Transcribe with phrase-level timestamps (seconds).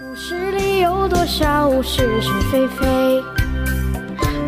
[0.00, 3.22] 故事里有多少是是非非？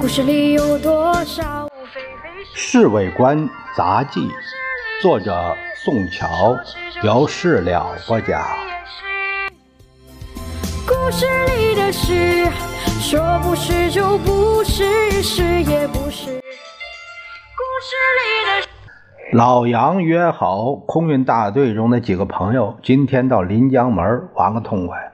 [0.01, 3.47] 故事里有多少非非《侍卫官
[3.77, 4.21] 杂记》，
[5.03, 5.55] 作者
[5.85, 6.57] 宋乔，
[7.03, 8.43] 有事了不讲。
[10.87, 11.27] 故事
[11.59, 12.47] 里的事，
[12.99, 16.41] 说不是就不是，是也不是。
[16.41, 18.69] 故事里的。
[19.35, 25.11] 老杨约好空运大队中的几个朋友，今天到临江门玩个痛快。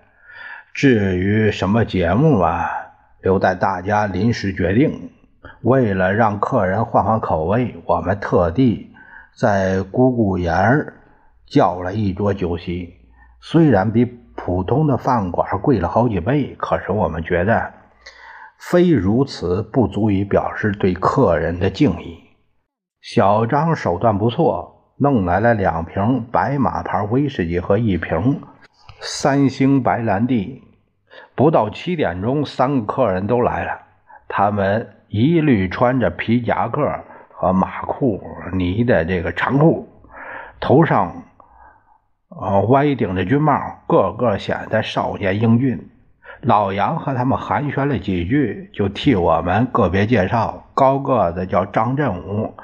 [0.73, 2.70] 至于什么节目啊，
[3.23, 5.10] 留待大家临时决定。
[5.62, 8.91] 为了让客人换换口味，我们特地
[9.37, 10.93] 在姑姑岩
[11.46, 12.95] 叫了一桌酒席。
[13.41, 14.05] 虽然比
[14.37, 17.73] 普通的饭馆贵了好几倍，可是我们觉得
[18.59, 22.21] 非如此不足以表示对客人的敬意。
[23.02, 28.41] 小张手段不错，弄来了两瓶白马牌威士忌和一瓶。
[29.02, 30.62] 三星白兰地，
[31.34, 33.80] 不到七点钟，三个客人都来了。
[34.29, 36.87] 他们一律穿着皮夹克
[37.30, 39.88] 和马裤呢的这个长裤，
[40.60, 41.23] 头上
[42.29, 45.88] 呃歪顶着军帽，个个显得少年英俊。
[46.42, 52.54] 老杨和他们寒暄了几句，就替我们个别介绍：高个子叫张振武，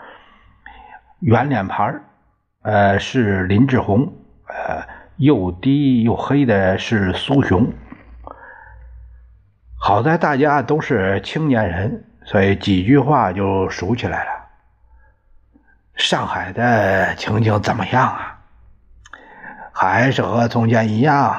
[1.20, 2.04] 圆脸盘
[2.60, 4.12] 呃是林志宏，
[4.48, 4.95] 呃。
[5.16, 7.72] 又低又黑的是苏雄，
[9.80, 14.30] 好在大家都是青年人，所以几句话就熟起来了。
[15.94, 18.38] 上海的情景怎么样啊？
[19.72, 21.34] 还是和从前一样？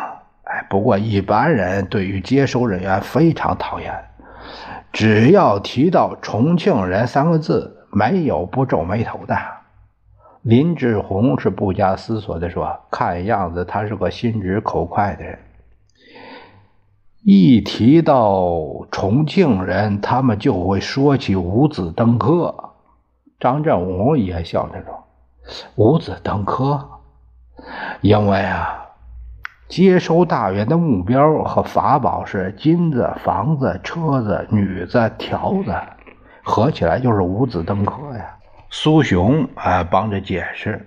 [0.45, 3.94] 哎，不过一般人对于接收人员非常讨厌，
[4.92, 9.38] 只要提到重庆人三个字，没有不皱眉头的。
[10.48, 15.39] 林志宏是不加思索地说：“看样子他是个心直口快的人。
[17.22, 18.54] 一提到
[18.89, 22.72] 重庆人，他们就会说起五子登科。”
[23.42, 25.04] 张振武也笑着说
[25.76, 26.92] ：“五子登科，
[27.99, 28.86] 因为啊，
[29.67, 35.76] 接收大员的目标和法宝是金子、房子、车子、女子、条子，
[36.42, 38.33] 合起来就是五子登科呀。”
[38.70, 40.86] 苏雄啊，帮着解释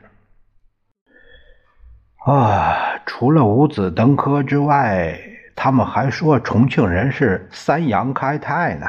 [2.26, 5.18] 啊，除了五子登科之外，
[5.56, 8.86] 他们还说重庆人是三阳开泰呢。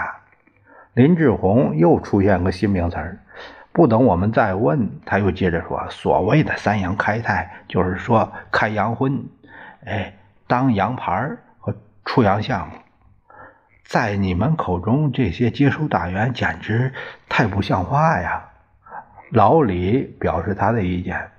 [0.93, 3.17] 林志宏又出现个新名词儿，
[3.71, 9.23] 不等我们再问，他又接着说：“所谓的三阳开泰，就是说开洋荤，
[9.85, 10.13] 哎，
[10.47, 11.29] 当洋牌
[11.59, 11.73] 和
[12.03, 12.69] 出洋相。
[13.85, 16.93] 在你们口中，这些接收大员简直
[17.29, 18.47] 太不像话呀！”
[19.31, 21.29] 老李表示他的意见：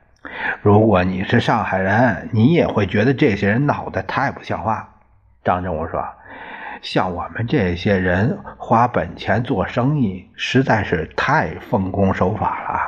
[0.63, 4.89] 如果你是上海人，你也会觉得这些人闹得太不像话。
[5.45, 6.03] 张振武说
[6.81, 12.81] ：“像我们这些人花本钱做生意，实在是太奉公守法了。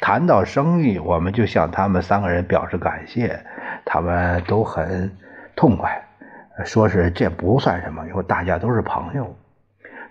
[0.00, 3.44] 谈到生意，我们就向他们三个人表示感谢，
[3.84, 5.14] 他们都很
[5.54, 6.02] 痛快，
[6.64, 9.36] 说是这不算什么，因为大家都是朋友。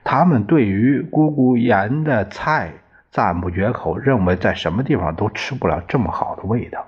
[0.04, 2.74] 他们对于姑姑盐的菜。”
[3.14, 6.84] 赞不绝口，认为在什么地方都吃不了这么好的味道。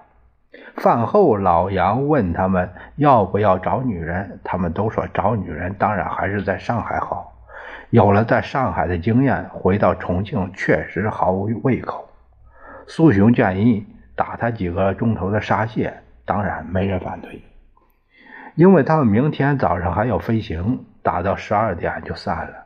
[0.77, 7.31] 饭后，老杨问他们要不要找女人，他们都说找女人当然还是在上海好。
[7.91, 12.09] 有了在上海的经验，回到重庆确实毫无胃口。
[12.87, 13.85] 苏雄建议
[14.15, 15.93] 打他几个钟头的沙蟹，
[16.25, 17.43] 当然没人反对，
[18.55, 22.64] 因为他们明天早上还要飞行，打到十二点就散了。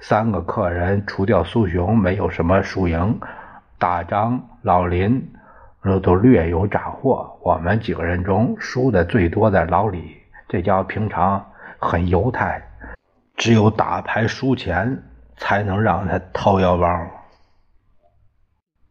[0.00, 3.18] 三个客人除掉苏雄，没有什么输赢。
[3.78, 5.32] 大张、老林
[6.02, 7.38] 都略有斩获。
[7.42, 10.16] 我们几个人中输的最多的老李，
[10.48, 11.44] 这家伙平常
[11.78, 12.62] 很犹太，
[13.36, 15.02] 只有打牌输钱
[15.36, 16.88] 才能让他掏腰包。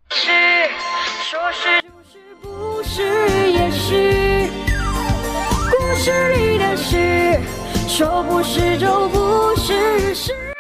[0.10, 0.30] 是，
[1.24, 3.02] 说是就是，不是
[3.52, 4.50] 也是。
[5.72, 7.40] 故事里的事，
[7.88, 10.53] 说不是就不是，是。